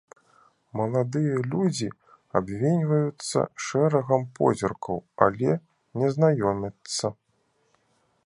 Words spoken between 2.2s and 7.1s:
абменьваюцца шэрагам позіркаў, але не знаёмяцца.